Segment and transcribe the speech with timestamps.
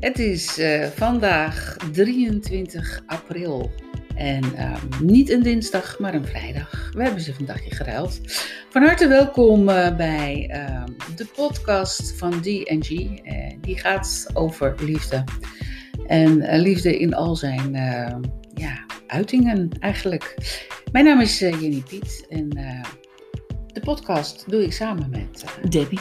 [0.00, 3.70] Het is eh, vandaag 23 april.
[4.14, 6.90] En ehm, niet een dinsdag, maar een vrijdag.
[6.92, 8.20] We hebben ze vandaag geruild.
[8.70, 12.90] Van harte welkom eh, bij ehm, de podcast van DG.
[12.90, 15.24] Uh, die gaat over liefde.
[16.06, 18.22] En eh, liefde in al zijn ehm,
[18.54, 20.34] ja, uitingen eigenlijk.
[20.92, 22.26] Mijn naam is eh, Jenny Piet.
[22.28, 22.82] En eh,
[23.72, 26.00] de podcast doe ik samen met eh, Debbie.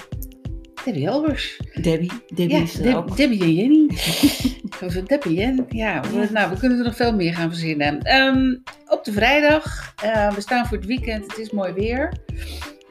[0.85, 1.59] Debbie Elbers.
[1.81, 2.11] Debbie.
[2.27, 3.17] Debbie Ja, is Deb- ook.
[3.17, 3.87] Debbie en Jenny.
[5.07, 6.27] Debbie en, ja, Ja.
[6.31, 8.01] nou, we kunnen er nog veel meer gaan verzinnen.
[8.01, 8.55] Ehm,
[8.87, 12.13] op de vrijdag, eh, we staan voor het weekend, het is mooi weer.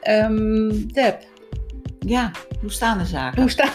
[0.01, 1.17] Ehm Deb,
[1.99, 2.31] Ja,
[2.61, 3.41] hoe staan de zaken?
[3.41, 3.69] hoe staan,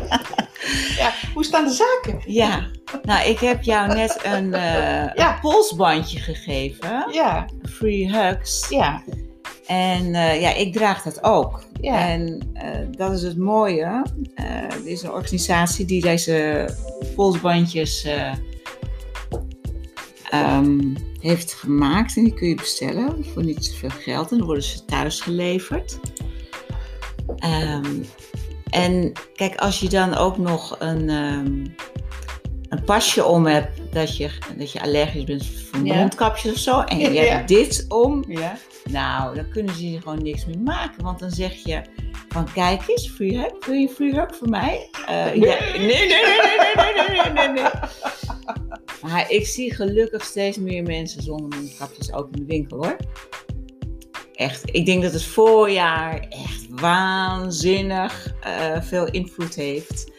[0.98, 2.20] ja, hoe staan de zaken?
[2.32, 2.70] Ja,
[3.02, 5.34] nou ik heb jou net een, eh, Ja.
[5.34, 7.04] een polsbandje gegeven.
[7.12, 8.66] Ja, Free hugs.
[8.68, 9.02] ja,
[9.72, 11.62] En eh, ja, ik draag dat ook.
[11.80, 12.08] ja.
[12.08, 14.02] En eh, dat is het mooie.
[14.34, 16.68] Eh, er is een organisatie die deze
[17.14, 18.32] polsbandjes eh,
[20.30, 22.16] ehm, heeft gemaakt.
[22.16, 24.30] En die kun je bestellen voor niet zoveel geld.
[24.30, 25.98] En dan worden ze thuis geleverd.
[27.36, 28.02] Ehm,
[28.70, 31.64] en kijk, als je dan ook nog een, ehm,
[32.68, 35.94] een pasje om hebt dat je, dat je allergisch bent voor Ja.
[35.94, 36.80] mondkapjes of zo.
[36.80, 37.22] En je Ja.
[37.22, 38.24] hebt dit om.
[38.28, 38.56] ja.
[38.90, 41.04] Nou, dan kunnen ze hier gewoon niks meer maken.
[41.04, 41.82] Want dan zeg je
[42.28, 43.66] van kijk eens, free hug.
[43.66, 44.88] Wil je free hug voor mij?
[45.06, 45.58] Eh, ja.
[45.76, 47.70] Nee, nee, nee, nee, nee, nee, nee, nee, nee.
[49.02, 52.96] Maar ik zie gelukkig steeds meer mensen zonder mondkapjes ook in de winkel hoor.
[54.34, 60.12] Echt, ik denk dat het voorjaar echt waanzinnig eh, veel invloed heeft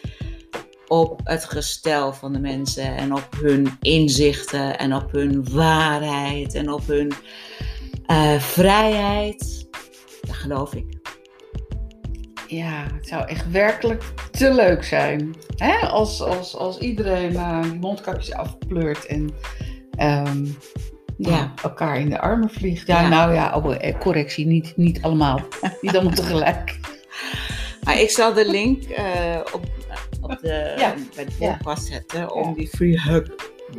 [0.88, 6.72] op het gestel van de mensen en op hun inzichten en op hun waarheid en
[6.72, 7.12] op hun
[8.06, 9.68] eh, vrijheid.
[10.22, 10.86] Dat geloof ik.
[12.48, 15.36] Ja, het zou echt werkelijk te leuk zijn.
[15.56, 15.88] Hè?
[15.88, 19.30] Als, als, als iedereen die mondkapjes afpleurt en
[19.96, 20.46] ehm,
[21.18, 21.30] ja.
[21.30, 21.54] Ja.
[21.64, 22.88] elkaar in de armen vliegt.
[22.88, 23.08] Ja, Ja.
[23.08, 25.40] nou ja, oh, eh, correctie, niet, niet allemaal.
[25.82, 26.80] niet allemaal tegelijk.
[27.84, 29.66] Maar ik zal de link eh, op,
[30.22, 30.94] op de, Ja.
[31.16, 31.54] bij de Ja.
[31.58, 32.56] podcast zetten om Ja.
[32.56, 33.28] die free hug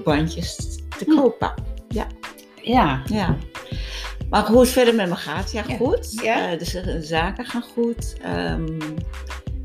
[0.04, 0.56] bandjes
[0.98, 1.54] te kopen.
[1.88, 2.06] Ja,
[3.06, 3.36] Ja.
[4.34, 5.76] Maar hoe het verder met me gaat, ja, Ja.
[5.76, 6.20] goed.
[6.22, 6.50] Ja.
[6.50, 8.16] Eh, dus de zaken gaan goed.
[8.22, 8.80] Ehm,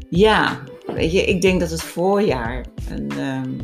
[0.10, 3.60] ja, weet je, ik denk dat het voorjaar een, ehm,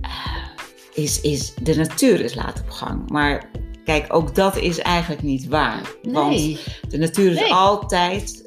[0.00, 0.46] eh,
[0.94, 3.10] is, is, de natuur is laat op gang.
[3.10, 3.50] Maar
[3.84, 5.80] kijk, ook dat is eigenlijk niet waar.
[6.02, 7.52] Want de natuur is Nee.
[7.52, 8.44] altijd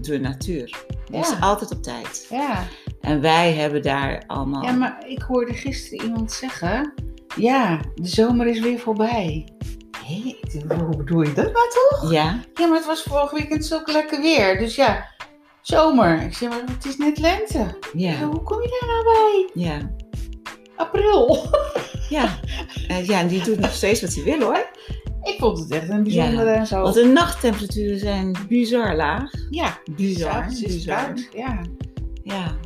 [0.00, 0.84] de natuur.
[1.10, 2.26] Die is altijd op tijd.
[2.30, 2.64] Ja.
[3.00, 4.62] En wij hebben daar allemaal...
[4.62, 6.92] ja, maar ik hoorde gisteren iemand zeggen...
[7.36, 9.48] Ja, de zomer is weer voorbij.
[10.86, 12.12] Hoe bedoel je dat nou toch?
[12.12, 14.58] Ja, Ja, maar het was vorig weekend zo lekker weer.
[14.58, 15.06] Dus ja,
[15.62, 16.22] zomer.
[16.22, 17.78] Ik zeg, maar het is net lente.
[17.94, 19.62] Ja, ja, hoe kom je daar nou bij?
[19.64, 19.90] ja.
[20.76, 21.36] April.
[22.08, 22.38] Ja,
[22.88, 24.70] Eh, ja, en die doet nog steeds wat hij wil hoor.
[25.22, 26.82] Ik vond het echt een bijzondere en zo.
[26.82, 29.30] Want de nachttemperaturen zijn bizar laag.
[29.50, 31.04] Ja, Bizar, is bizar.
[31.04, 31.28] koud.
[31.32, 31.60] Ja.
[32.22, 32.56] Ja.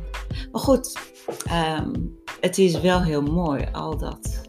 [0.51, 0.99] Maar goed,
[1.45, 1.91] ehm,
[2.39, 4.41] het is wel heel mooi, al dat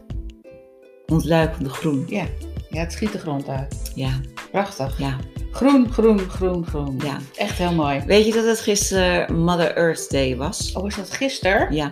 [1.05, 2.05] ontluikende groen.
[2.07, 2.25] ja.
[2.75, 3.91] Ja, het schiet de grond uit.
[3.95, 4.09] Ja,
[4.51, 4.99] Prachtig.
[4.99, 5.17] ja,
[5.51, 6.99] Groen, groen, groen, groen.
[7.03, 7.17] ja.
[7.35, 8.03] Echt heel mooi.
[8.05, 10.73] Weet je dat het gisteren Mother Earth Day was?
[10.73, 11.73] Oh, was dat gisteren?
[11.75, 11.89] Ja.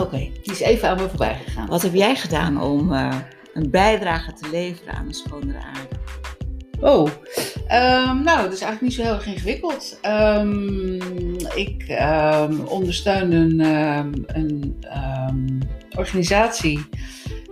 [0.00, 1.66] Oké, die is even aan me voorbij gegaan.
[1.66, 3.16] Wat heb jij gedaan om eh,
[3.54, 5.96] een bijdrage te leveren aan een schonere aarde?
[6.80, 7.08] Oh,
[7.66, 9.98] ehm, nou, dat is eigenlijk niet zo heel erg ingewikkeld.
[10.02, 13.60] Ehm, ik ehm, ondersteun een,
[14.26, 14.78] een
[15.96, 16.86] organisatie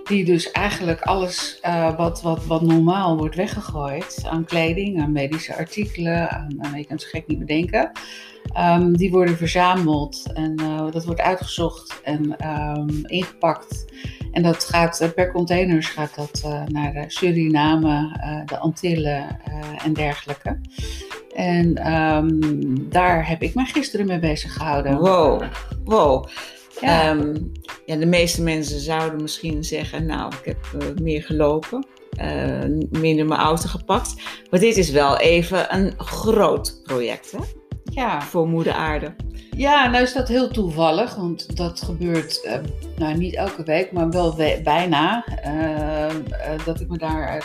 [0.09, 5.57] die dus eigenlijk alles eh, wat, wat, wat normaal wordt weggegooid aan kleding, aan medische
[5.57, 7.93] artikelen, aan, aan je kan het zo gek niet bedenken,
[8.53, 13.85] ehm, die worden verzameld en eh, dat wordt uitgezocht en ehm, ingepakt.
[14.33, 18.11] En dat gaat eh, per containers gaat dat naar Suriname,
[18.47, 19.41] de Antillen
[19.85, 20.61] en dergelijke.
[21.35, 22.39] En ehm,
[22.89, 24.99] daar heb ik mij gisteren mee bezig gehouden.
[24.99, 25.43] Wow,
[25.85, 26.27] wow.
[26.81, 27.03] Ja.
[27.11, 27.37] Ehm,
[27.87, 33.27] ja, de meeste mensen zouden misschien zeggen, nou, ik heb eh, meer gelopen, eh, minder
[33.27, 34.15] mijn auto gepakt.
[34.51, 37.39] Maar dit is wel even een groot project, hè?
[37.93, 38.23] ja.
[38.23, 39.15] Voor moeder aarde.
[39.51, 42.59] ja, nou is dat heel toevallig, want dat gebeurt eh,
[42.97, 45.25] nou, niet elke week, maar wel we- bijna.
[45.43, 46.15] eh, eh,
[46.65, 47.45] dat ik me daar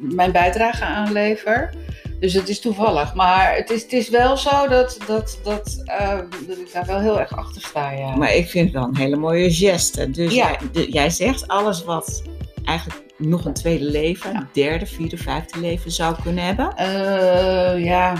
[0.00, 1.74] mijn bijdrage aan lever.
[2.20, 3.14] Dus het is toevallig.
[3.14, 7.00] Maar het is, het is wel zo dat, dat, dat, eh, dat ik daar wel
[7.00, 7.90] heel erg achter sta.
[7.92, 8.16] Ja.
[8.16, 10.10] Maar ik vind het wel een hele mooie geste.
[10.10, 10.48] Dus Ja.
[10.48, 12.22] jij, de- jij zegt alles wat
[12.64, 14.48] eigenlijk nog een tweede leven, Ja.
[14.52, 16.76] derde, vierde, vijfde leven zou kunnen hebben?
[16.76, 18.14] Eh, ja,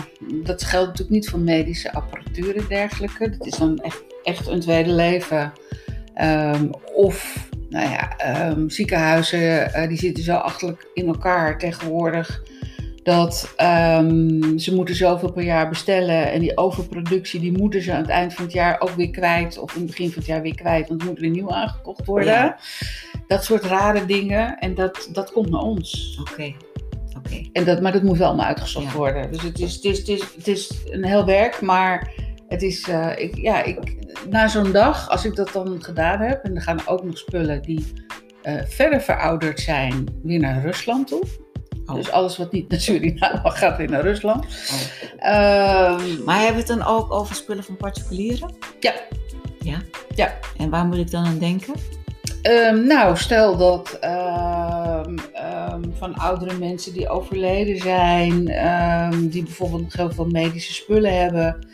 [0.45, 3.31] dat geldt natuurlijk niet voor medische apparatuur en dergelijke.
[3.39, 5.53] Dat is dan echt, echt een tweede leven.
[6.15, 12.43] Ehm, of, nou ja, ehm, ziekenhuizen eh, die zitten zo achterlijk in elkaar tegenwoordig.
[13.11, 16.33] Dat ehm, ze moeten zoveel per jaar bestellen.
[16.33, 19.59] En die overproductie die moeten ze aan het eind van het jaar ook weer kwijt.
[19.59, 20.89] Of in het begin van het jaar weer kwijt.
[20.89, 22.33] Want er moet weer nieuw aangekocht worden.
[22.33, 22.59] Ja.
[23.27, 24.59] Dat soort rare dingen.
[24.59, 26.19] En dat, dat komt naar ons.
[26.21, 26.55] Oké,
[27.17, 27.49] oké.
[27.53, 28.97] En dat, maar dat moet wel allemaal uitgezocht Ja.
[28.97, 29.33] worden.
[29.33, 32.13] Dus het is, het, is, het, is, het is een heel werk, maar
[32.49, 33.79] het is, eh, ik, ja, ik,
[34.29, 37.63] na zo'n dag, als ik dat dan gedaan heb, en er gaan ook nog spullen
[37.63, 37.93] die
[38.43, 41.23] eh, verder verouderd zijn, weer naar Rusland toe.
[41.91, 41.97] Oh.
[41.97, 44.45] Dus alles wat niet naar Suriname gaat weer naar Rusland.
[44.45, 45.29] Oh.
[45.29, 48.55] Ehm, Maar hebben we het dan ook over spullen van particulieren?
[48.81, 48.95] Ja.
[49.61, 49.79] Ja?
[50.15, 50.35] Ja.
[50.57, 51.75] En waar moet ik dan aan denken?
[52.43, 59.83] Ehm, nou, stel dat ehm, ehm, van oudere mensen die overleden zijn, ehm, die bijvoorbeeld
[59.83, 61.67] nog heel veel medische spullen hebben,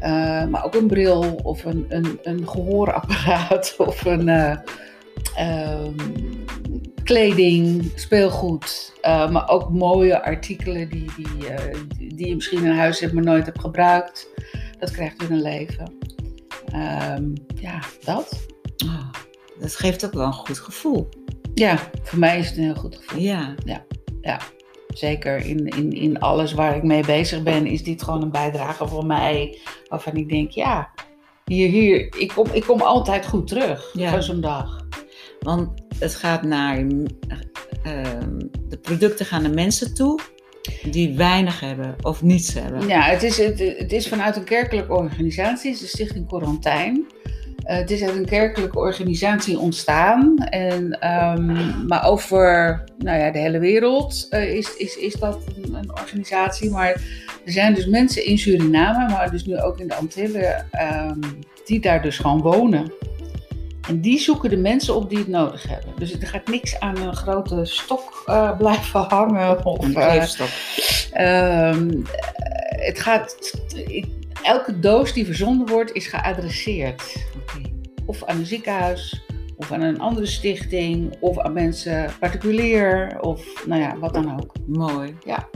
[0.00, 4.56] eh, maar ook een bril of een, een, een gehoorapparaat of een eh,
[5.34, 5.92] ehm,
[7.06, 13.00] kleding, speelgoed, eh, maar ook mooie artikelen die, die, eh, die, je misschien in huis
[13.00, 14.28] hebt, maar nooit hebt gebruikt.
[14.78, 15.94] Dat krijgt weer een leven.
[16.72, 17.24] Ehm,
[17.54, 18.46] ja, dat.
[18.86, 19.10] Oh,
[19.60, 21.08] dat geeft ook wel een goed gevoel.
[21.54, 23.22] Ja, voor mij is het een heel goed gevoel.
[23.22, 23.54] Ja.
[24.88, 28.88] Zeker in, in, in alles waar ik mee bezig ben, is dit gewoon een bijdrage
[28.88, 29.58] voor mij.
[29.88, 30.90] Waarvan ik denk, ja,
[31.44, 34.10] hier, hier, ik kom, ik kom altijd goed terug Ja.
[34.10, 34.86] van zo'n dag.
[35.40, 36.76] Want het gaat naar.
[36.76, 38.38] ehm,
[38.68, 40.20] de producten gaan naar mensen toe
[40.90, 42.86] die weinig hebben of niets hebben.
[42.86, 47.06] Ja, het is, het, het is vanuit een kerkelijke organisatie, de Stichting Quarantijn.
[47.66, 50.38] Eh, het is uit een kerkelijke organisatie ontstaan.
[50.38, 55.74] En, ehm, maar over nou ja, de hele wereld eh, is, is, is dat een,
[55.74, 56.70] een organisatie.
[56.70, 56.92] Maar
[57.44, 61.20] er zijn dus mensen in Suriname, maar dus nu ook in de Antillen, ehm,
[61.64, 62.92] die daar dus gewoon wonen.
[63.88, 65.92] En die zoeken de mensen op die het nodig hebben.
[65.98, 69.64] Dus er gaat niks aan een grote stok eh, blijven hangen.
[69.64, 70.48] Of, Een eh, kleefstok.
[71.12, 71.76] Eh,
[72.68, 73.52] het gaat,
[74.42, 77.16] elke doos die verzonden wordt is geadresseerd.
[78.06, 79.22] Of aan een ziekenhuis,
[79.56, 84.52] of aan een andere stichting, of aan mensen particulier, of nou ja, wat dan ook.
[84.66, 85.16] Mooi.
[85.24, 85.48] Ja.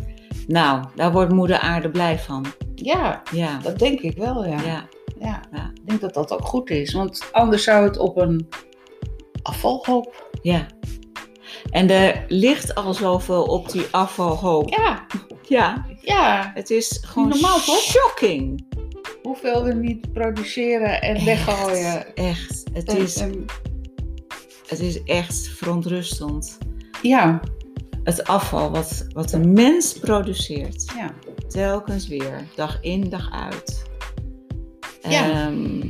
[0.47, 2.47] Nou, daar wordt moeder aarde blij van.
[2.75, 3.59] Ja, Ja.
[3.63, 4.61] dat denk ik wel, ja.
[4.63, 4.89] Ja.
[5.21, 5.41] Ja.
[5.53, 5.71] Ja.
[5.75, 8.49] Ik denk dat dat ook goed is, want anders zou het op een
[9.43, 10.29] afvalhoop.
[10.43, 10.67] Ja.
[11.71, 14.69] En er ligt al zoveel op die afvalhoop.
[14.69, 15.07] Ja,
[15.49, 15.87] Ja.
[16.01, 16.51] ja.
[16.55, 17.79] Het is gewoon normaal, toch?
[17.79, 18.67] shocking.
[19.23, 22.15] Hoeveel we niet produceren en weggooien.
[22.15, 22.65] Echt.
[22.73, 23.45] Het En- is, en-
[24.67, 26.59] het is echt verontrustend.
[27.03, 27.41] ja,
[28.05, 30.93] Het afval wat, wat een mens produceert.
[30.97, 31.11] ja.
[31.49, 32.47] Telkens weer.
[32.55, 33.83] Dag in, dag uit.
[35.09, 35.31] Ja.
[35.31, 35.81] Ehm,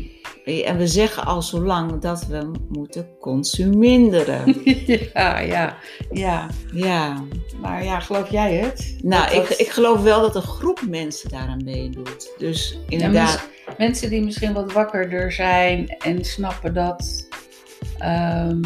[0.65, 4.57] en we zeggen al zo lang dat we moeten consuminderen.
[5.15, 5.77] ja, ja,
[6.13, 6.47] ja.
[6.73, 7.23] ja.
[7.61, 8.97] Maar ja, geloof jij het?
[9.03, 12.31] Nou, Dat ik, dat- ik geloof wel dat een groep mensen daaraan meedoet.
[12.39, 13.49] Dus inderdaad.
[13.79, 17.29] Mensen die misschien wat wakkerder zijn en snappen dat,
[17.99, 18.61] ehm,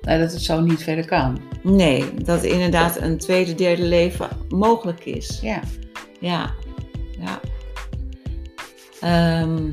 [0.00, 1.40] nou, dat het zo niet verder kan.
[1.62, 5.38] Nee, dat inderdaad een tweede, derde leven mogelijk is.
[5.42, 5.60] Ja,
[6.20, 6.54] Ja,
[7.20, 7.40] ja.
[9.04, 9.70] Ehm,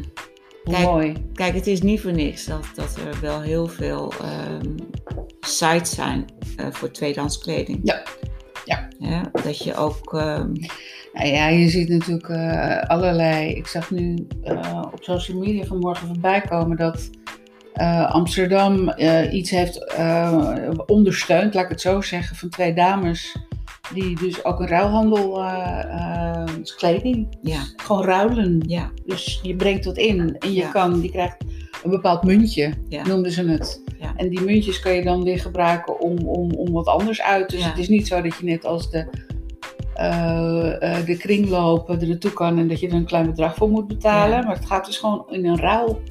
[0.63, 1.13] Kijk, mooi.
[1.33, 4.75] kijk, het is niet voor niks dat, dat er wel heel veel ehm,
[5.39, 6.25] sites zijn
[6.57, 7.79] eh, voor tweedehands kleding.
[7.83, 8.01] Ja.
[8.99, 9.31] Ja.
[9.43, 10.13] dat je ook.
[10.13, 10.51] ehm,
[11.13, 13.49] Nou ja, je ziet natuurlijk eh, allerlei.
[13.53, 17.09] Ik zag nu eh, op social media vanmorgen voorbij komen dat
[18.07, 18.93] Amsterdam
[19.31, 19.85] iets heeft
[20.85, 23.35] ondersteund, laat ik het zo zeggen, van twee dames.
[23.93, 28.63] Die dus ook een ruilhandel, eh, dus kleding, ja, gewoon ruilen.
[28.67, 30.69] ja, Dus je brengt wat in en je Ja.
[30.71, 31.37] kan, je krijgt
[31.83, 33.81] een bepaald muntje, ja, noemden ze het.
[33.99, 34.13] Ja.
[34.15, 37.49] En die muntjes kan je dan weer gebruiken om, om, om wat anders uit.
[37.49, 39.05] Dus het is niet zo dat je net als de,
[39.93, 43.87] eh, de kringloop er naartoe kan en dat je er een klein bedrag voor moet
[43.87, 44.45] betalen.
[44.45, 46.01] Maar het gaat dus gewoon in een ruil.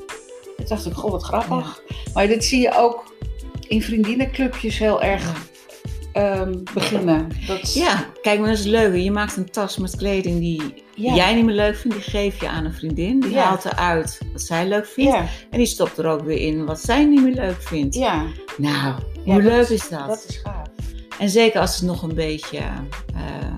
[0.56, 1.82] Ik dacht ik, goh, wat grappig.
[2.14, 3.14] Maar dit zie je ook
[3.68, 5.49] in vriendinnenclubjes heel erg
[6.20, 7.28] ehm, beginnen.
[7.46, 8.96] Dat, ja, kijk, maar dat is leuk.
[8.96, 11.14] Je maakt een tas met kleding die Ja.
[11.14, 11.96] jij niet meer leuk vindt.
[11.96, 13.20] Die geef je aan een vriendin.
[13.20, 13.42] Die Ja.
[13.44, 15.12] haalt eruit wat zij leuk vindt.
[15.12, 17.94] ja, En die stopt er ook weer in wat zij niet meer leuk vindt.
[17.94, 18.24] ja,
[18.56, 20.06] Nou, hoe leuk is- is dat?
[20.08, 20.66] dat is gaaf.
[21.18, 23.52] En zeker als het nog een beetje eh,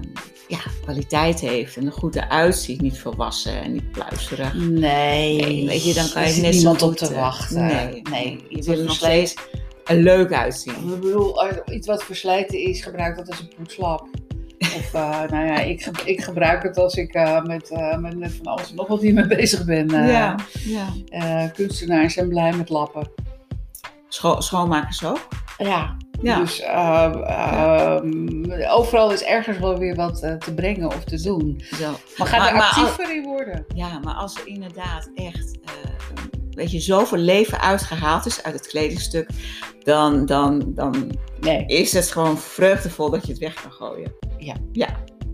[0.49, 2.81] ja, kwaliteit heeft en er goed eruit ziet.
[2.81, 4.55] Niet volwassen en niet pluizerig.
[4.55, 4.71] Nee,
[5.41, 7.65] Nee, weet je, dan kan je net niemand op te eh, wachten.
[7.67, 8.45] nee, nee.
[8.49, 9.35] je wil nog steeds
[9.87, 10.73] er leuk uitzien.
[10.75, 14.07] Ik bedoel, als iets wat verslijten is, gebruik dat als een poetslap.
[14.77, 18.33] Of, eh, nou ja, ik, ik gebruik het als ik eh, met, eh, met, met
[18.35, 19.89] van alles en nog wat hiermee bezig ben.
[20.07, 21.47] Ja, ja.
[21.49, 23.11] kunstenaars zijn blij met lappen.
[24.09, 25.29] Scho- schoonmakers ook.
[25.59, 26.39] Ja, Ja.
[26.39, 31.61] dus eh, ehm, overal is ergens wel weer wat te brengen of te doen.
[31.75, 31.91] Zo.
[32.17, 33.65] Maar ga er maar actiever in worden.
[33.75, 35.59] Ja, maar als er inderdaad echt,
[36.55, 39.29] weet je, zoveel leven uitgehaald is uit het kledingstuk,
[39.83, 41.65] dan, dan, dan Nee.
[41.67, 44.13] is het gewoon vreugdevol dat je het weg kan gooien.
[44.39, 44.55] Ja.
[44.73, 44.89] Ja,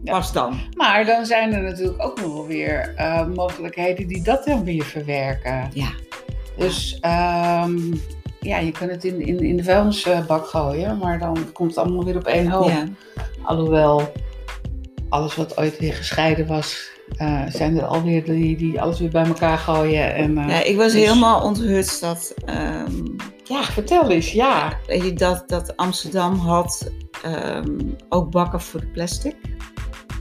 [0.04, 0.12] Ja.
[0.12, 0.60] pas dan.
[0.76, 4.84] Maar dan zijn er natuurlijk ook nog wel weer eh, mogelijkheden die dat dan weer
[4.84, 5.70] verwerken.
[5.74, 5.90] Ja.
[6.56, 7.76] Dus ehm,
[8.40, 12.04] ja, je kan het in, in, in de vuilnisbak gooien, maar dan komt het allemaal
[12.04, 12.68] weer op één hoop.
[12.68, 12.84] Ja.
[13.42, 14.12] Alhoewel,
[15.08, 19.24] alles wat ooit weer gescheiden was, eh, zijn er alweer die, die alles weer bij
[19.26, 20.14] elkaar gooien.
[20.14, 23.04] En, eh, Ja, ik was dus- helemaal onthutst dat, ehm,
[23.44, 24.78] ja, vertel eens, ja.
[24.86, 26.90] weet je, dat, dat Amsterdam had
[27.22, 29.36] ehm, ook bakken voor de plastic.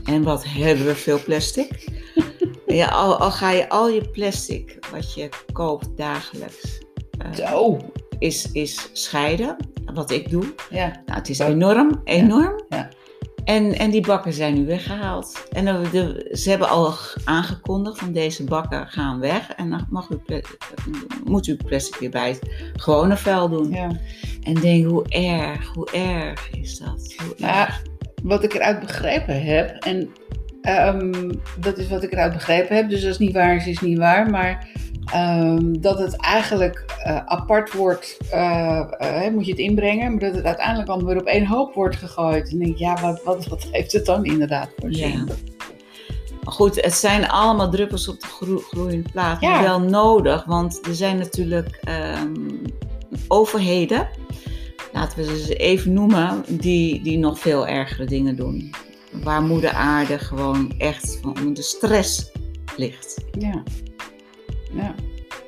[0.04, 1.88] En wat hebben we veel plastic.
[2.66, 6.78] ja, al, al ga je al je plastic wat je koopt dagelijks,
[7.18, 7.78] eh, Zo,
[8.18, 9.56] is, is scheiden.
[9.94, 10.54] Wat ik doe.
[10.70, 10.86] ja.
[10.86, 12.62] Nou, het is enorm, enorm.
[12.68, 12.88] Ja.
[13.48, 15.46] En, en die bakken zijn nu weggehaald.
[15.50, 19.50] En de, ze hebben al aangekondigd van deze bakken gaan weg.
[19.50, 20.40] En dan mag u,
[21.24, 22.40] moet u plastic weer bij het
[22.72, 23.70] gewone vuil doen.
[23.70, 23.90] ja.
[24.42, 27.14] En denk, hoe erg, hoe erg is dat?
[27.16, 27.82] Hoe erg.
[28.22, 30.08] wat ik eruit begrepen heb, en
[30.62, 33.80] ehm, dat is wat ik eruit begrepen heb, dus als het niet waar is, is
[33.80, 34.68] het niet waar, maar
[35.12, 40.34] ehm, dat het eigenlijk eh, apart wordt, eh, eh, moet je het inbrengen, maar dat
[40.34, 42.44] het uiteindelijk allemaal weer op één hoop wordt gegooid.
[42.44, 45.10] En dan denk ik, ja, wat, wat, wat heeft het dan inderdaad voor zin?
[45.10, 45.24] Ja.
[46.44, 49.40] Goed, het zijn allemaal druppels op de gro- gloeiende plaat.
[49.40, 49.50] Ja.
[49.50, 52.34] Maar wel nodig, want er zijn natuurlijk ehm,
[53.28, 54.08] overheden,
[54.92, 58.74] laten we ze even noemen, die, die nog veel ergere dingen doen.
[59.22, 62.30] Waar moeder aarde gewoon echt van onder de stress
[62.76, 63.24] ligt.
[63.38, 63.62] Ja,
[64.74, 64.94] ja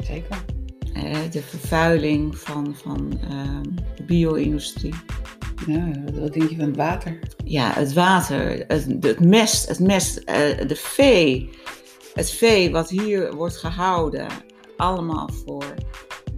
[0.05, 0.45] zeker.
[0.95, 3.62] Eh, de vervuiling van, van ehm,
[3.97, 4.95] de bio-industrie.
[5.67, 7.19] Ja, wat, denk je van het water?
[7.45, 11.50] Ja, het water, het, het mest, het mest, eh, de vee.
[12.15, 14.27] Het vee wat hier wordt gehouden,
[14.77, 15.75] allemaal voor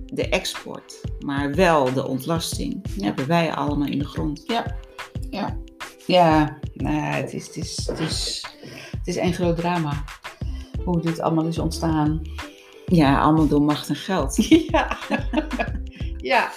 [0.07, 3.05] de export, maar wel de ontlasting, Ja.
[3.05, 4.43] hebben wij allemaal in de grond.
[4.47, 4.77] Ja,
[5.31, 5.57] ja.
[6.07, 8.45] Ja, nou, ja, het, is, het, is, het, is,
[8.99, 10.05] het is één groot drama.
[10.85, 12.23] Hoe dit allemaal is ontstaan.
[12.97, 14.37] Ja, allemaal door macht en geld.
[14.71, 14.99] Ja,
[16.17, 16.51] ja.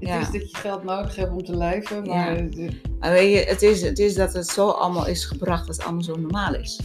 [0.00, 0.20] Het Ja.
[0.20, 2.48] is dat je geld nodig hebt om te leven, maar Ja.
[2.48, 2.70] eh,
[3.00, 5.84] Maar weet je, het is, het is dat het zo allemaal is gebracht dat het
[5.84, 6.80] allemaal zo normaal is.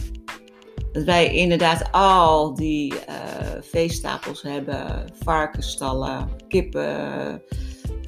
[0.92, 3.14] Dat wij inderdaad al die eh,
[3.60, 7.42] veestapels hebben, varkensstallen, kippen,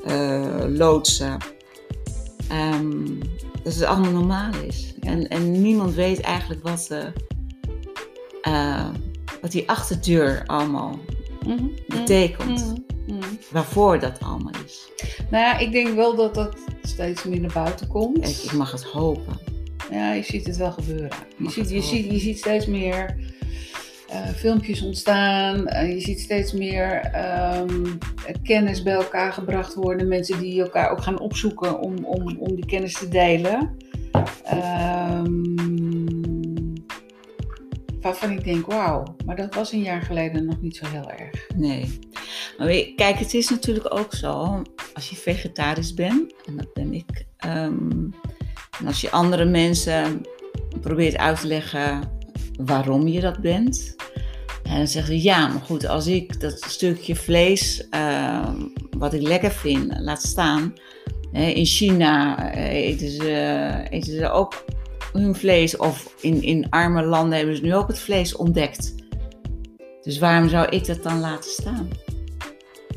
[0.04, 1.36] eh, loodsen.
[2.48, 3.04] Ehm,
[3.62, 4.94] dat het allemaal normaal is.
[5.00, 6.90] En, en niemand weet eigenlijk wat,
[8.42, 8.88] eh,
[9.40, 10.98] wat die achterdeur allemaal
[11.46, 12.82] mhm, betekent.
[13.06, 13.34] mhm, mhm.
[13.50, 14.88] Waarvoor dat allemaal is.
[15.30, 18.28] Nou ja, ik denk wel dat dat steeds meer naar buiten komt.
[18.28, 19.38] Ik, ik mag het hopen.
[19.90, 21.10] Ja, je ziet het wel gebeuren.
[21.36, 23.16] Je, ziet, je, ziet, je ziet steeds meer
[24.08, 25.66] eh, filmpjes ontstaan.
[25.66, 27.10] Eh, je ziet steeds meer
[28.42, 30.08] kennis bij elkaar gebracht worden.
[30.08, 33.76] Mensen die elkaar ook gaan opzoeken om, om, om die kennis te delen.
[34.44, 35.89] Ehm,
[38.00, 41.46] waarvan ik denk, wauw, maar dat was een jaar geleden nog niet zo heel erg.
[41.56, 41.98] Nee.
[42.58, 44.62] Maar weet kijk, het is natuurlijk ook zo,
[44.94, 48.08] als je vegetarisch bent, en dat ben ik, ehm,
[48.78, 50.22] en als je andere mensen
[50.80, 52.00] probeert uit te leggen
[52.64, 53.96] waarom je dat bent,
[54.62, 58.56] en dan zeggen ze, ja, maar goed, als ik dat stukje vlees, ehm,
[58.98, 60.74] wat ik lekker vind, laat staan,
[61.32, 62.74] in China eh,
[63.90, 64.64] eten ze ook
[65.12, 68.94] hun vlees, of in, in arme landen hebben ze nu ook het vlees ontdekt.
[70.02, 71.88] Dus waarom zou ik dat dan laten staan?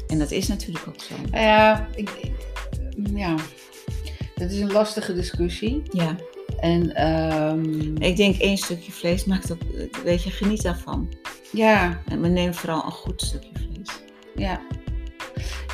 [0.08, 1.16] En dat is natuurlijk ook zo.
[1.32, 2.10] Ja, ik,
[3.14, 3.36] ja,
[4.36, 5.82] dat is een lastige discussie.
[5.90, 6.16] Ja.
[6.60, 9.62] En ehm, Ik denk één stukje vlees maakt ook,
[10.04, 11.10] weet je, geniet daarvan.
[11.52, 13.90] ja, En maar neem vooral een goed stukje vlees.
[14.36, 14.62] Ja.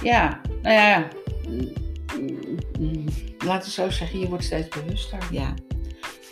[0.04, 1.08] Ja, nou ja.
[3.46, 5.20] Laten we zo zeggen, je wordt steeds bewuster.
[5.32, 5.54] Ja.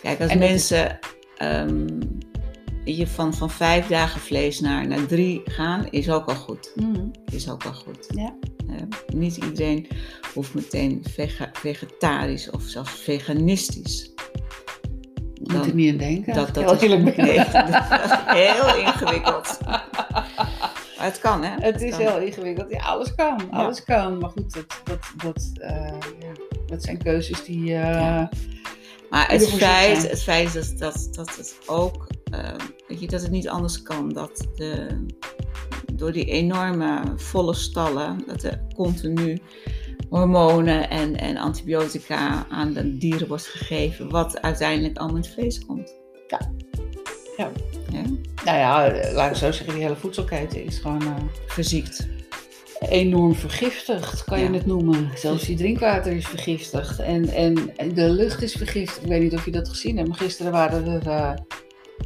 [0.02, 1.00] Kijk, als En dat mensen
[1.38, 1.88] ehm,
[2.84, 6.72] je van, van vijf dagen vlees naar, naar drie gaan, is ook al goed.
[6.76, 8.06] Mm, Is ook al goed.
[8.16, 8.36] Ja.
[8.70, 8.76] Eh,
[9.16, 9.88] niet iedereen
[10.34, 14.12] hoeft meteen vega- vegetarisch of zelfs veganistisch.
[15.44, 16.34] Moet er niet aan denken.
[16.34, 19.58] dat, dat Heel is, nee, dat heel ingewikkeld.
[20.98, 21.50] Maar het kan, hè?
[21.60, 22.00] Het is kan.
[22.00, 22.70] heel ingewikkeld.
[22.72, 23.52] Ja, alles kan.
[23.52, 24.18] Alles kan.
[24.18, 26.32] Maar goed, dat, dat, dat, eh, ja,
[26.68, 27.64] dat zijn keuzes die...
[27.74, 28.30] eh, Ja.
[29.10, 32.54] Maar het feit, het feit is dat, dat, dat het ook, eh,
[32.88, 34.10] weet je, dat het niet anders kan.
[34.14, 34.88] Dat de,
[35.94, 39.40] door die enorme volle stallen, dat er continu
[40.10, 45.66] hormonen en, en antibiotica aan de dieren wordt gegeven, wat uiteindelijk allemaal in het vlees
[45.66, 45.96] komt.
[46.28, 46.52] Ja.
[47.38, 47.52] Ja.
[47.92, 48.02] Ja?
[48.46, 51.16] Nou ja, laat ik zo zeggen, die hele voedselketen is gewoon eh,
[51.48, 52.08] Verziekt.
[52.80, 55.10] Enorm vergiftigd, kan je het noemen.
[55.16, 57.56] Zelfs je drinkwater is vergiftigd en, en
[57.94, 59.04] de lucht is vergiftigd.
[59.04, 61.08] Ik weet niet of je dat gezien hebt, maar gisteren waren er...
[61.08, 61.34] eh,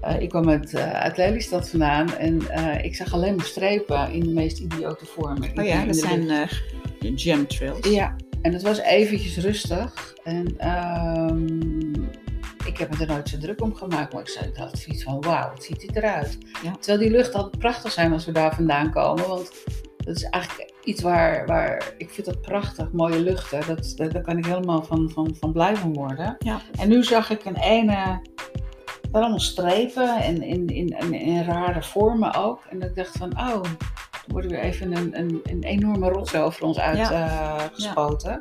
[0.02, 2.42] eh, ik kwam uit, uit Lelystad vandaan en
[2.84, 5.52] ik zag alleen maar strepen in de meest idiote vormen.
[5.60, 6.48] Oh ja, dat de zijn eh
[7.16, 7.88] gem trails.
[7.90, 10.14] Ja, en het was eventjes rustig.
[10.24, 11.94] En ehm,
[12.66, 14.14] ik heb me er nooit zo druk om gemaakt.
[14.14, 16.38] Maar ik zei, had zoiets van, wauw, wat ziet dit eruit.
[16.64, 16.72] Ja.
[16.80, 19.28] Terwijl die lucht altijd prachtig zijn als we daar vandaan komen.
[19.28, 19.52] Want
[20.14, 23.68] dat is eigenlijk iets waar, waar ik vind dat prachtig, mooie luchten.
[23.68, 26.36] Dat, dat, daar kan ik helemaal van, van, van blij van worden.
[26.40, 26.62] Ja.
[26.80, 27.94] En nu zag ik een ene,
[29.12, 32.62] daar allemaal strepen en in, in, in, in rare vormen ook.
[32.70, 33.64] En ik dacht van, oh,
[34.12, 38.38] er wordt weer even een, een, een enorme rots over ons uitgespoten.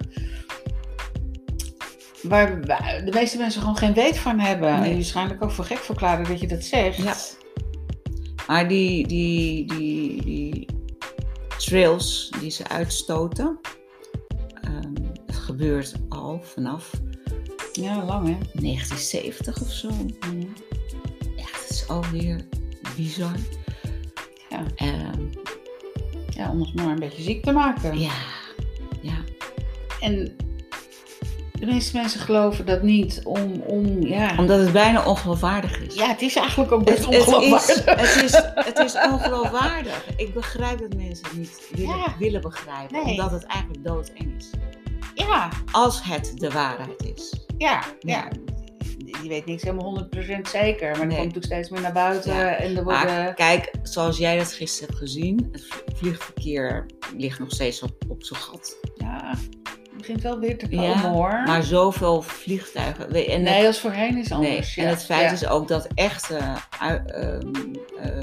[2.22, 4.80] Waar wij- de meeste mensen gewoon geen weet van hebben.
[4.80, 4.90] Nee.
[4.90, 6.96] En waarschijnlijk ook voor gek verklaren dat je dat zegt.
[6.96, 7.14] Ja.
[8.46, 10.68] Maar die, die, die, die
[11.64, 13.58] trails die ze uitstoten,
[14.62, 14.94] ehm,
[15.26, 16.90] het gebeurt al vanaf
[17.72, 18.36] Ja, lang hè.
[18.60, 19.88] 1970 of zo.
[21.36, 22.46] Ja, dat is alweer
[22.96, 23.34] bizar.
[24.50, 24.64] Ja.
[24.76, 25.20] Ehm,
[26.30, 27.98] Ja, om ons maar een beetje ziek te maken.
[27.98, 28.12] ja,
[29.02, 29.24] ja,
[30.00, 30.36] En
[31.60, 34.34] de meeste mensen geloven dat niet om, om ja.
[34.38, 35.94] omdat het bijna ongeloofwaardig is.
[35.94, 37.84] Ja, het is eigenlijk ook best het, het, is, ongeloofwaardig.
[37.84, 38.32] het, is,
[38.64, 40.04] het is ongeloofwaardig.
[40.16, 42.14] Ik begrijp dat mensen het niet willen, Ja.
[42.18, 43.10] willen begrijpen, Nee.
[43.12, 44.50] omdat het eigenlijk doodeng is.
[45.14, 47.34] Ja, Als het de waarheid is.
[47.58, 48.28] ja, Ja.
[48.28, 48.28] ja.
[49.22, 51.16] Je weet niks helemaal 100% zeker, maar er Nee.
[51.16, 52.34] komt natuurlijk steeds meer naar buiten.
[52.34, 52.54] Ja.
[52.54, 53.34] En er Maar worden...
[53.34, 58.24] kijk, zoals jij dat gisteren hebt gezien, het vl- vliegverkeer ligt nog steeds op, op
[58.24, 58.76] zijn gat.
[58.96, 59.34] Ja,
[60.00, 61.42] begint wel weer te komen Ja, hoor.
[61.46, 63.04] Maar zoveel vliegtuigen.
[63.26, 64.76] En nee, het, als voorheen is nee, anders.
[64.76, 64.88] en ja.
[64.88, 65.32] het feit Ja.
[65.32, 66.38] is ook dat echte,
[66.80, 67.40] ui- ehm,
[68.00, 68.18] eh,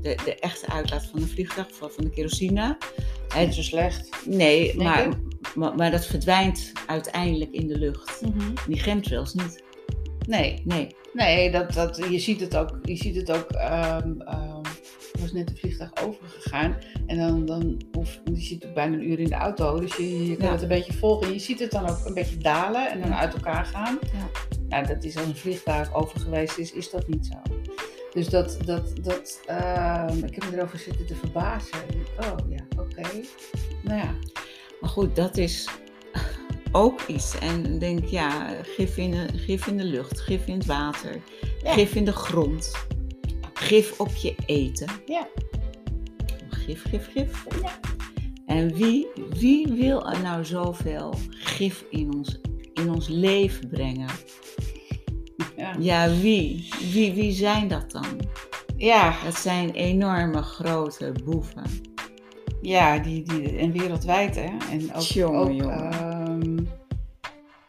[0.00, 2.76] de, de echte uitlaat van de vliegtuig, van, de kerosine.
[3.38, 4.08] Niet zo slecht.
[4.26, 5.08] nee, maar,
[5.54, 8.20] maar, maar dat verdwijnt uiteindelijk in de lucht.
[8.20, 8.50] Mhm.
[8.66, 9.62] Die chemtrails niet.
[10.26, 10.86] Nee, Nee.
[11.12, 12.78] nee dat, dat, je ziet het ook.
[12.82, 14.61] Je ziet het ook ehm, ehm,
[15.20, 16.76] was net een vliegtuig overgegaan.
[17.06, 19.80] En dan, dan of, je zit bijna een uur in de auto.
[19.80, 20.52] Dus je, je kan Ja.
[20.52, 21.26] het een beetje volgen.
[21.26, 23.98] En je ziet het dan ook een beetje dalen en dan uit elkaar gaan.
[24.02, 24.28] Ja.
[24.68, 27.56] Nou, dat is als een vliegtuig over geweest is, is dat niet zo.
[28.12, 31.78] Dus dat, dat, dat ehm, ik heb me erover zitten te verbazen.
[32.20, 33.08] Oh ja, oké.
[33.82, 34.14] Nou ja,
[34.80, 35.68] Maar goed, dat is
[36.72, 37.38] ook iets.
[37.38, 41.16] En denk, ja, gif in de, gif in de lucht, gif in het water,
[41.62, 41.72] Ja.
[41.72, 42.72] gif in de grond,
[43.66, 44.88] gif op je eten.
[45.06, 45.28] Ja.
[46.50, 47.44] Gif, gif, gif.
[47.62, 47.78] Ja.
[48.46, 49.06] En wie,
[49.38, 52.40] wie wil er nou zoveel gif in ons,
[52.74, 54.08] in ons leven brengen?
[55.56, 55.74] ja.
[55.78, 56.68] Ja, wie?
[56.92, 57.12] wie?
[57.12, 58.20] Wie zijn dat dan?
[58.76, 61.62] ja, Dat zijn enorme grote boeven.
[62.62, 64.48] Ja, die, die, en wereldwijd hè.
[64.70, 65.92] En ook, Jongen, ook jongen.
[65.92, 66.58] ehm,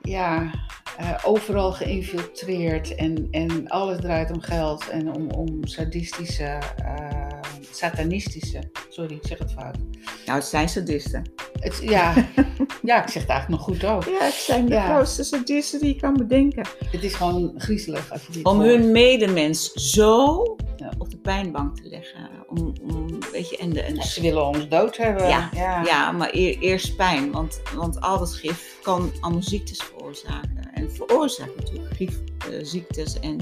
[0.01, 0.51] ja,
[0.97, 7.27] eh, overal geïnfiltreerd en, en alles draait om geld en om, om sadistische, eh,
[7.71, 9.77] satanistische, sorry, ik zeg het fout.
[10.25, 11.31] Nou, het zijn sadisten.
[11.59, 12.13] Het, ja,
[12.83, 14.03] ja, ik zeg het eigenlijk nog goed ook.
[14.03, 14.93] Ja, het zijn de Ja.
[14.93, 16.65] grootste sadisten die je kan bedenken.
[16.91, 18.67] Het is gewoon griezelig als je dit Om hoort.
[18.67, 20.43] hun medemens zo
[20.75, 20.91] Ja.
[20.97, 22.29] op de pijnbank te leggen.
[22.47, 25.27] Om, om, weet je, en de, en Ze willen ons dood hebben.
[25.27, 25.83] Ja, ja.
[25.83, 30.62] Ja, maar eer- eerst pijn, want, want al dat gif kan allemaal ziektes veroorzaken.
[30.83, 32.19] En veroorzaakt natuurlijk gif,
[32.49, 33.39] eh, en,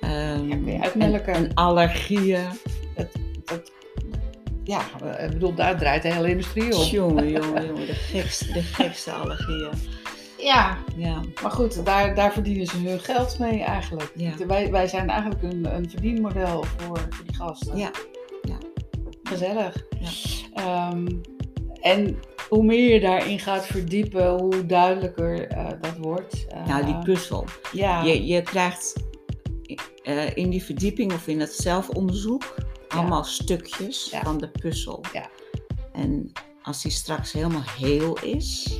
[0.00, 2.46] ehm, Ja, en, en allergieën.
[3.44, 3.72] Dat,
[4.64, 4.80] ja,
[5.18, 6.82] ik bedoel, daar draait de hele industrie om.
[6.82, 9.70] Jongen, jongen, jongen, de gekste, de gekste allergieën.
[10.38, 14.12] Ja, Ja, Maar goed, daar, daar verdienen ze hun geld mee eigenlijk.
[14.14, 14.46] Ja.
[14.46, 17.76] Wij, wij zijn eigenlijk een, een verdienmodel voor, voor die gasten.
[17.76, 17.90] Ja.
[18.42, 18.58] Ja.
[19.22, 19.84] Gezellig.
[20.00, 20.10] Ja.
[20.54, 21.06] Ehm,
[21.80, 26.46] en hoe meer je daarin gaat verdiepen, hoe duidelijker eh, dat wordt.
[26.66, 27.44] Nou die puzzel.
[27.72, 28.92] ja, Je, je krijgt
[30.02, 32.54] eh, in die verdieping of in het zelfonderzoek
[32.88, 34.22] allemaal stukjes Ja.
[34.22, 35.04] van de puzzel.
[35.12, 35.28] Ja.
[35.92, 38.78] En als die straks helemaal heel is,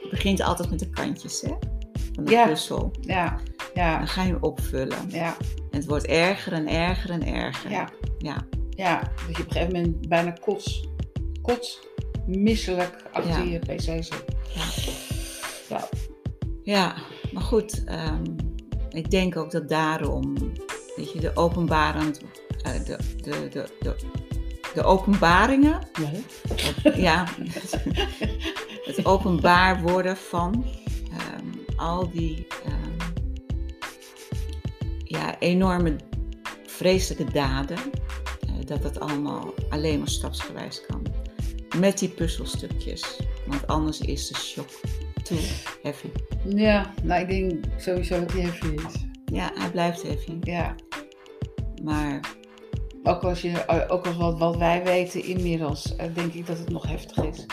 [0.00, 1.52] het begint altijd met de kantjes hè,
[2.14, 2.90] van de puzzel.
[3.00, 3.38] ja,
[3.74, 4.98] ja, Dan ga je hem opvullen.
[5.08, 5.36] ja,
[5.70, 7.70] En het wordt erger en erger en erger.
[7.70, 8.36] ja, Ja.
[8.76, 10.88] Ja, dat je op een gegeven moment bijna kots,
[11.42, 11.80] kots
[12.38, 13.50] misselijk achter Ja.
[13.52, 14.24] je pc zit.
[14.54, 14.64] Ja.
[15.68, 15.88] Ja.
[16.62, 16.94] Ja,
[17.32, 18.22] maar goed, ehm,
[18.90, 20.34] ik denk ook dat daarom,
[20.96, 22.20] weet je, de openbarend,
[22.62, 23.96] eh, de, de, de, de,
[24.74, 25.78] de openbaringen,
[26.94, 27.84] ja, het,
[28.96, 30.64] het openbaar worden van
[31.10, 33.10] ehm, al die ehm,
[35.04, 35.96] ja, enorme
[36.66, 37.78] vreselijke daden,
[38.40, 41.06] eh, dat dat allemaal alleen maar stapsgewijs kan.
[41.78, 44.68] Met die puzzelstukjes, want anders is de shock
[45.22, 45.38] too
[45.82, 46.08] heavy.
[46.44, 49.06] Ja, nou ik denk sowieso dat die heavy is.
[49.24, 50.38] Ja, hij blijft heavy.
[50.40, 50.74] Ja,
[51.82, 52.20] Maar
[53.02, 56.70] ook als, je, ook als wat, wat wij weten inmiddels, eh, denk ik dat het
[56.70, 57.46] nog heftig is.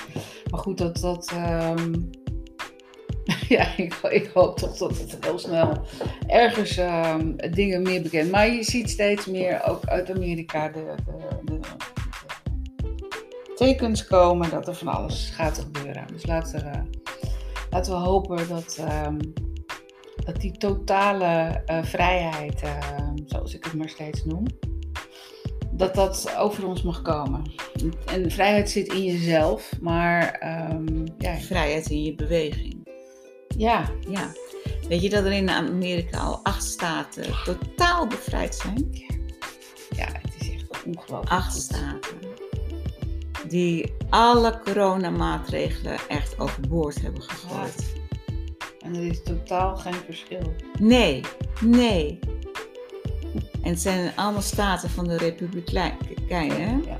[0.52, 1.94] Maar goed, dat, dat ehm,
[3.58, 5.82] ja, ik, ik hoop toch dat het heel snel
[6.28, 8.32] ergens ehm, dingen meer bekend.
[8.32, 11.60] Maar je ziet steeds meer ook uit Amerika de, de, de
[13.58, 16.08] tekens komen dat er van alles gaat gebeuren.
[16.08, 17.00] Dus laten we,
[17.70, 19.18] laten we hopen dat, ehm,
[20.26, 24.46] dat die totale eh, vrijheid, ehm, zoals ik het maar steeds noem,
[25.72, 27.42] dat dat over ons mag komen.
[28.06, 32.88] En vrijheid zit in jezelf, maar ehm, ja, vrijheid in je beweging.
[33.58, 34.32] ja, Ja.
[34.88, 38.90] Weet je dat er in Amerika al acht staten totaal bevrijd zijn?
[39.96, 41.32] ja, het is echt ongelooflijk.
[41.32, 42.27] Acht staten.
[43.48, 47.96] Die alle coronamaatregelen echt overboord hebben gegooid.
[48.80, 50.54] En er is totaal geen verschil.
[50.80, 51.22] Nee,
[51.62, 52.20] nee.
[53.62, 56.72] En het zijn allemaal staten van de Republikeinen, hè?
[56.72, 56.96] Ja,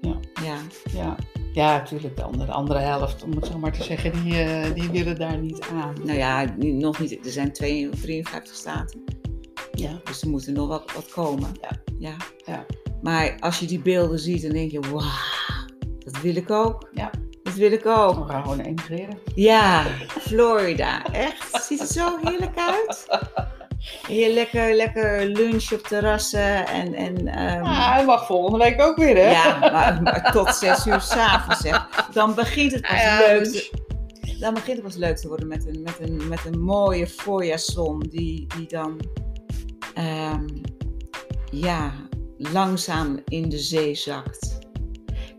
[0.00, 0.56] ja, Ja.
[0.92, 1.16] ja.
[1.52, 2.16] Ja, natuurlijk.
[2.16, 5.38] De andere, andere helft, om het zo maar te zeggen, die, eh, die willen daar
[5.38, 5.94] niet aan.
[6.04, 7.26] Nou ja, nog niet.
[7.26, 9.04] Er zijn 52, 53 staten.
[9.72, 11.50] Ja, Dus er moet er nog wat, wat komen.
[11.60, 11.70] Ja.
[11.98, 12.16] ja.
[12.46, 12.66] Ja.
[13.02, 15.00] Maar als je die beelden ziet, dan denk je, wauw,
[16.22, 16.88] wil ik ook.
[16.92, 17.10] Ja.
[17.42, 18.14] Dat wil ik ook.
[18.26, 19.18] we gaan gewoon emigreren.
[19.34, 21.04] Ja, Florida.
[21.12, 21.64] Echt?
[21.64, 23.06] Ziet er zo heerlijk uit.
[24.08, 26.94] Je lekker, lekker lunch op terrassen en...
[26.94, 29.30] en Ah, hij mag volgende week ook weer, hè?
[29.30, 31.86] ja, maar, maar tot zes uur s'avonds, zeg.
[32.12, 35.48] Dan begint het pas Ja, leuk dus- te, Dan begint het pas leuk te worden
[35.48, 39.00] met een, met een, met een mooie voorjaarszon die, die dan...
[39.94, 40.46] ehm,
[41.50, 41.92] ja,
[42.36, 44.51] langzaam in de zee zakt.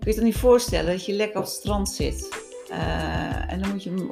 [0.04, 2.42] Kun je je niet voorstellen dat je lekker op het strand zit.
[2.70, 4.10] eh, en dan moet je hem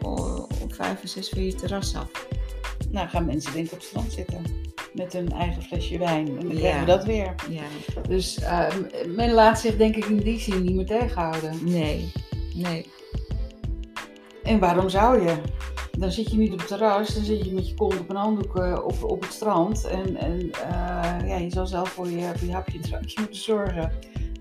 [0.62, 2.12] op vijf en zes weer je terras af.
[2.92, 4.42] Nou, gaan mensen denk ik op het strand zitten.
[4.94, 6.28] Met hun eigen flesje wijn.
[6.28, 6.60] En dan Ja.
[6.60, 7.36] krijgen we dat weer.
[7.50, 7.62] Ja,
[8.08, 8.68] Dus eh,
[9.08, 11.58] men laat zich denk ik in die zin niet meer tegenhouden.
[11.64, 12.12] nee,
[12.56, 12.86] nee.
[14.44, 15.36] En waarom zou je?
[15.98, 18.16] Dan zit je niet op het terras, dan zit je met je kont op een
[18.16, 19.86] handdoek eh, op, op het strand.
[19.86, 20.52] En, en
[21.28, 23.92] ja, je zal zelf voor je, voor je hapje en drankje moeten zorgen.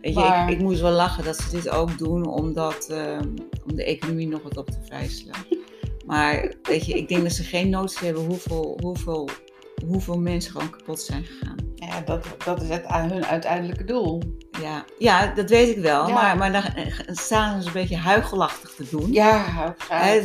[0.00, 3.28] Weet je, Maar- ik, ik moest wel lachen dat ze dit ook doen omdat, ehm,
[3.66, 5.34] om de economie nog wat op te vijzelen.
[6.06, 9.28] Maar weet je, ik denk dat ze geen notie hebben hoeveel, hoeveel,
[9.86, 11.56] hoeveel mensen gewoon kapot zijn gegaan.
[11.74, 14.22] Ja, dat, dat is het, hun uiteindelijke doel.
[14.60, 16.08] Ja, ja dat weet ik wel.
[16.08, 16.14] Ja.
[16.14, 19.12] Maar, maar dan eh, staan ze een beetje huigelachtig te doen.
[19.12, 19.44] Ja,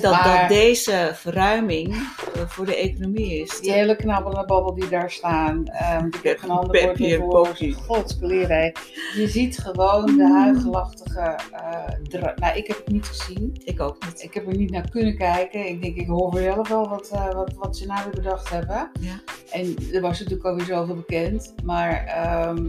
[0.02, 3.60] dat, maar dat deze verruiming eh, voor de economie is.
[3.60, 5.64] die hele knabbel en babbel die daar staan.
[6.12, 7.28] ik heb geen ander woord Peppy meer en.
[7.30, 7.74] Poppy.
[9.16, 11.20] Je ziet gewoon de huigelachtige...
[11.52, 13.62] eh dra- nou, ik heb het niet gezien.
[13.64, 14.24] Ik ook niet.
[14.24, 15.68] Ik heb er niet naar kunnen kijken.
[15.68, 18.92] Ik denk, ik hoor zelf wel wat, eh, wat, wat ze nou weer bedacht hebben.
[19.00, 19.22] Ja.
[19.52, 21.54] En er was natuurlijk alweer zoveel bekend.
[21.64, 22.66] Maar ehm,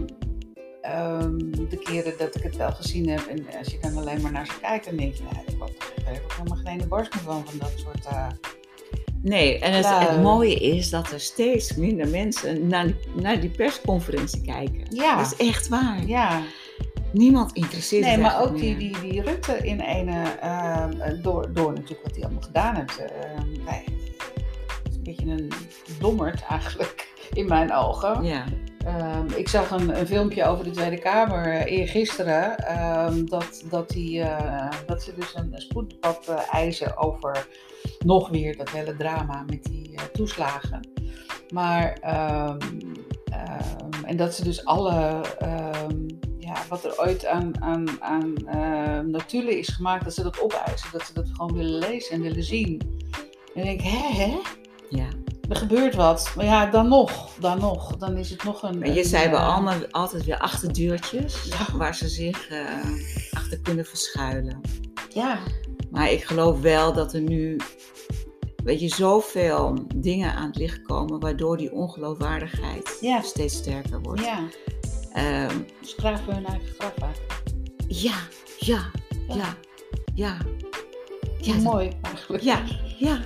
[0.93, 1.37] ehm,
[1.69, 3.27] de keren dat ik het wel gezien heb.
[3.27, 5.59] En als je dan alleen maar naar ze kijkt, dan denk je, nou, ik heb
[5.59, 8.05] daar heb ik helemaal geen ene barst meer van, van dat soort...
[8.05, 8.27] eh,
[9.21, 10.03] Nee, en het, Nou.
[10.03, 14.81] het mooie is dat er steeds minder mensen naar, naar die persconferentie kijken.
[14.89, 15.17] Ja.
[15.17, 16.05] Dat is echt waar.
[16.05, 16.41] ja,
[17.11, 22.03] Niemand interesseert nee, maar ook die, die, die Rutte in ene, ehm, door, door natuurlijk
[22.03, 22.97] wat hij allemaal gedaan heeft.
[22.97, 25.51] het is een beetje een
[25.99, 28.23] dommerd eigenlijk, in mijn ogen.
[28.23, 28.45] Ja,
[28.87, 32.57] Ehm, ik zag een, een filmpje over de Tweede Kamer eh, eergisteren.
[32.57, 37.47] ehm, dat, dat, die, eh, dat ze dus een spoeddebat eh, eisen over
[37.99, 40.89] nog weer dat hele drama met die toeslagen.
[41.49, 42.57] Maar, ehm,
[44.05, 45.21] en dat ze dus alle,
[46.39, 48.33] ja, wat er ooit aan, aan, aan
[49.11, 50.89] notulen is gemaakt, dat ze dat opeisen.
[50.91, 52.79] Dat ze dat gewoon willen lezen en willen zien.
[52.81, 54.37] En dan denk ik, hè, hè?
[54.89, 55.07] ja.
[55.49, 56.31] Er gebeurt wat.
[56.35, 57.33] Maar ja, dan nog.
[57.39, 57.97] Dan nog.
[57.97, 58.79] Dan is het nog een...
[58.79, 61.77] Maar je, een, zij hebben eh, allemaal altijd weer achterdeurtjes Ja.
[61.77, 62.59] waar ze zich eh,
[63.31, 64.61] achter kunnen verschuilen.
[65.13, 65.39] Ja.
[65.91, 67.57] Maar ik geloof wel dat er nu,
[68.63, 73.21] weet je, zoveel dingen aan het licht komen waardoor die ongeloofwaardigheid Ja.
[73.21, 74.21] steeds sterker wordt.
[74.23, 74.39] Ja.
[75.81, 77.19] Graven hun eigen graf uit.
[77.87, 78.15] ja,
[78.59, 78.91] ja,
[79.27, 79.55] ja,
[80.15, 80.37] ja.
[81.41, 82.43] Ja, Mooi eigenlijk.
[82.43, 82.61] Ja,
[82.97, 83.19] ja.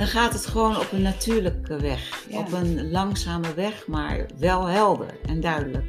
[0.00, 2.26] Dan gaat het gewoon op een natuurlijke weg.
[2.28, 2.38] Ja.
[2.38, 5.84] Op een langzame weg, maar wel helder en duidelijk.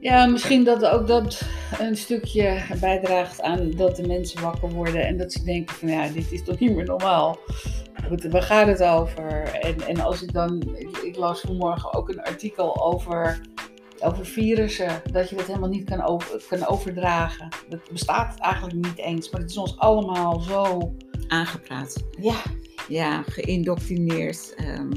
[0.00, 1.42] Ja, misschien dat ook dat
[1.78, 6.08] een stukje bijdraagt aan dat de mensen wakker worden en dat ze denken van ja,
[6.08, 7.38] dit is toch niet meer normaal.
[8.08, 9.42] Goed, waar gaat het over?
[9.42, 13.40] En, en als ik dan, ik, ik las vanmorgen ook een artikel over,
[14.00, 17.48] over virussen, dat je dat helemaal niet kan, over, kan overdragen.
[17.68, 20.92] Dat bestaat eigenlijk niet eens, maar het is ons allemaal zo,
[21.28, 22.04] Aangepraat.
[22.20, 22.42] ja,
[22.88, 24.90] Ja, geïndoctrineerd, ehm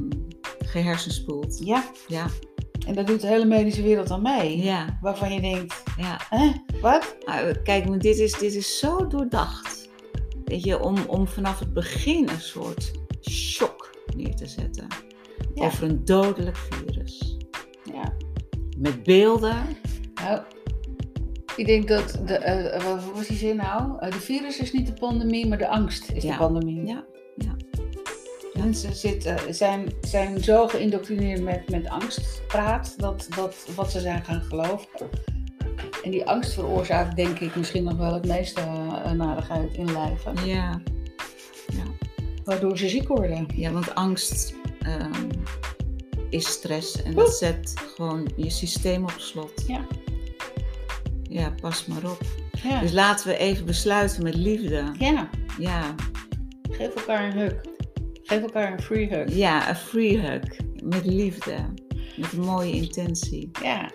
[0.65, 1.59] gehersenspoeld.
[1.63, 1.83] ja.
[2.07, 2.25] Ja,
[2.87, 4.57] En dat doet de hele medische wereld aan mee.
[4.63, 6.19] ja, Waarvan je denkt, ja.
[6.29, 7.15] hè, wat?
[7.25, 9.89] Maar kijk, dit is, dit is zo doordacht.
[10.45, 12.91] Weet je, om, om vanaf het begin een soort
[13.29, 14.87] shock neer te zetten.
[15.53, 15.65] Ja.
[15.65, 17.37] Over een dodelijk virus.
[17.93, 18.13] Ja.
[18.77, 19.55] Met beelden.
[20.15, 20.41] Nou,
[21.55, 23.99] ik denk dat, de, eh, wat was die zin nou?
[23.99, 26.31] Eh, de virus is niet de pandemie, maar de angst is Ja.
[26.31, 26.85] de pandemie.
[26.85, 27.05] Ja,
[28.57, 34.41] Mensen zitten, zijn, zijn zo geïndoctrineerd met, met angstpraat, dat, dat wat ze zijn gaan
[34.41, 35.09] geloven.
[36.03, 40.45] En die angst veroorzaakt denk ik misschien nog wel het meeste eh, narigheid in lijven.
[40.45, 40.81] ja.
[42.43, 43.47] Waardoor ze ziek worden.
[43.55, 45.29] Ja, want angst ehm,
[46.29, 49.63] is stress en dat zet gewoon je systeem op slot.
[49.67, 49.85] Ja.
[51.23, 52.21] Ja, pas maar op.
[52.63, 52.79] Ja.
[52.79, 54.91] Dus laten we even besluiten met liefde.
[54.99, 55.95] ja, Ja,
[56.69, 57.53] geef elkaar een hug.
[58.27, 59.33] Geef elkaar een free hug.
[59.35, 60.43] ja een free hug.
[60.83, 61.55] Met liefde.
[62.17, 63.49] Met een mooie intentie.
[63.61, 63.91] Ja,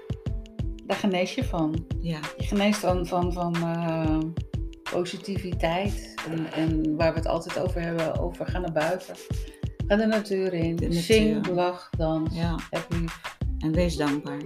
[0.86, 1.86] daar genees je van.
[2.00, 4.18] Ja, Je geneest van, van, van eh,
[4.92, 6.14] positiviteit.
[6.30, 9.14] En, en waar we het altijd over hebben, over ga naar buiten.
[9.86, 10.76] Ga de natuur in.
[10.76, 11.02] De natuur.
[11.02, 12.34] Zing, lach, dans.
[12.36, 12.58] ja.
[12.70, 13.20] Heb lief.
[13.58, 14.40] En wees dankbaar.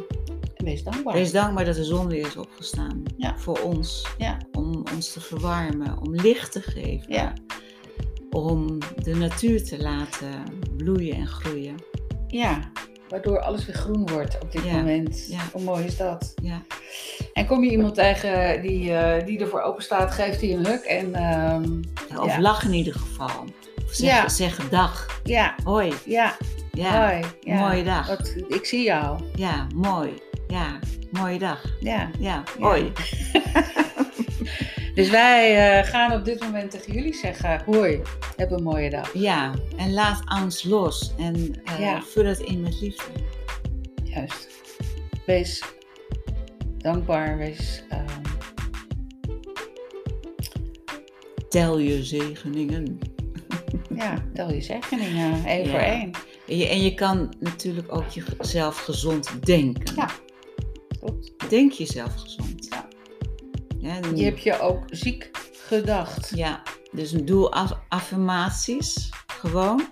[0.55, 1.14] En wees dankbaar.
[1.14, 3.03] Wees dankbaar dat de zon weer is opgestaan.
[3.16, 3.38] Ja.
[3.38, 4.07] Voor ons.
[4.18, 4.38] Ja.
[4.53, 5.99] Om ons te verwarmen.
[6.01, 7.12] Om licht te geven.
[7.12, 7.33] Ja.
[8.37, 10.42] Om de natuur te laten
[10.77, 11.75] bloeien en groeien.
[12.27, 12.61] ja,
[13.09, 14.72] waardoor alles weer groen wordt op dit Ja.
[14.72, 15.27] moment.
[15.29, 15.40] Ja.
[15.53, 16.35] Hoe mooi is dat?
[16.42, 16.62] Ja.
[17.33, 20.83] En kom je iemand tegen die, eh, die ervoor open staat, geeft hij een huk.
[20.85, 21.81] En ehm,
[22.20, 22.40] Of Ja.
[22.40, 23.44] lach in ieder geval.
[23.85, 25.20] Of zeg, zeg dag.
[25.25, 25.92] ja, Hoi.
[26.05, 26.37] ja,
[26.72, 27.07] Ja.
[27.09, 27.25] hoi.
[27.40, 27.68] Ja.
[27.68, 28.07] Mooie dag.
[28.07, 29.20] Wat, ik zie jou.
[29.35, 30.11] Ja, mooi.
[30.49, 30.79] Ja,
[31.11, 31.64] mooie dag.
[31.81, 32.11] Ja.
[32.18, 32.92] Ja, hoi.
[34.96, 38.00] Dus wij eh, gaan op dit moment tegen jullie zeggen: Hoi,
[38.37, 39.12] heb een mooie dag.
[39.14, 41.12] Ja, en laat angst los.
[41.18, 42.02] En eh, Ja.
[42.02, 43.04] vul het in met liefde.
[44.04, 44.48] Juist.
[45.26, 45.62] Wees
[46.78, 47.82] dankbaar, wees.
[47.88, 48.04] ehm,
[51.48, 52.98] Tel je zegeningen.
[53.96, 55.70] ja, tel je zegeningen één Ja.
[55.70, 56.11] voor één.
[56.48, 59.94] En je, en je kan natuurlijk ook jezelf gezond denken.
[59.96, 60.11] Ja.
[61.00, 61.50] Klopt.
[61.50, 62.56] Denk jezelf gezond.
[63.87, 63.94] Ja.
[63.94, 66.33] Ja, en- Je hebt je ook ziek gedacht.
[66.35, 69.11] ja, dus doe af- affirmaties.
[69.27, 69.83] Gewoon.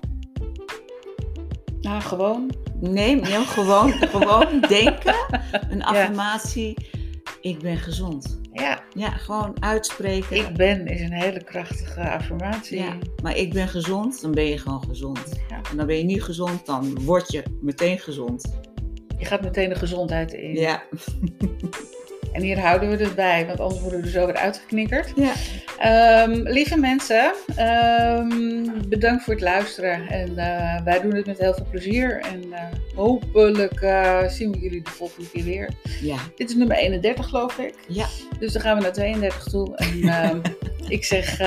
[1.81, 2.51] Nou, gewoon.
[2.81, 5.15] Nee, nee gewoon, gewoon denken.
[5.71, 6.89] Een affirmatie.
[7.41, 8.41] Ik ben gezond.
[8.53, 10.37] Ja, Ja, gewoon uitspreken.
[10.37, 12.79] ik ben is een hele krachtige affirmatie.
[12.79, 15.33] Ja, maar ik ben gezond, dan ben je gewoon gezond.
[15.49, 15.57] Ja.
[15.71, 18.55] En dan ben je niet gezond, dan word je meteen gezond.
[19.19, 20.55] Je gaat meteen de gezondheid in.
[20.55, 20.83] Ja.
[22.35, 25.13] En hier houden we het bij, want anders worden we er zo weer uitgeknikkerd.
[25.17, 25.33] ja.
[25.79, 28.29] Ehm, lieve mensen, ehm,
[28.89, 30.09] bedankt voor het luisteren.
[30.09, 32.21] En eh, wij doen het met heel veel plezier.
[32.21, 32.63] En eh,
[32.95, 35.69] hopelijk eh, zien we jullie de volgende keer weer.
[36.01, 36.17] Ja.
[36.37, 37.75] Dit is nummer 31, geloof ik.
[37.89, 38.07] Ja.
[38.39, 39.77] Dus dan gaan we naar 32 toe.
[39.77, 40.41] En ehm,
[40.97, 41.47] ik zeg, eh,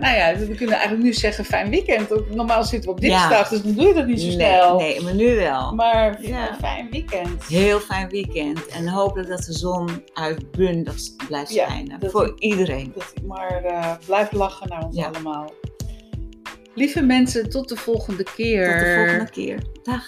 [0.00, 2.12] nou ja, we kunnen eigenlijk nu zeggen fijn weekend.
[2.12, 3.08] Ook Normaal zitten we op Ja.
[3.28, 4.76] dinsdag, dus dan doe je dat niet zo snel.
[4.78, 5.74] nee, maar nu wel.
[5.74, 6.56] Maar Ja.
[6.60, 7.44] fijn weekend.
[7.46, 8.66] Heel fijn weekend.
[8.66, 10.96] En hopelijk dat de zon uitbundig
[11.28, 12.10] blijft Ja, schijnen.
[12.10, 12.92] Voor iedereen.
[12.94, 15.06] Dat hij maar eh, blijft lachen naar ons Ja.
[15.06, 15.52] allemaal.
[16.74, 18.64] Lieve mensen, tot de volgende keer.
[18.70, 19.58] Tot de volgende keer.
[19.82, 20.04] Dag.